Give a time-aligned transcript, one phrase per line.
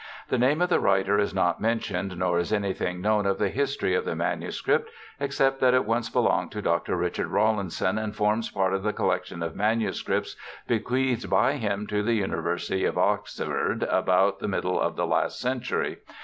[0.29, 3.93] The name of the writer is not mentioned nor is anything known of the history
[3.93, 4.63] of the MS.,
[5.19, 6.95] except that it once belonged to Dr.
[6.97, 10.35] Richard Rawhnson and forms part of the collection of MSS.
[10.67, 15.99] bequeathed by him to the University of Oxford about the middle of the last century.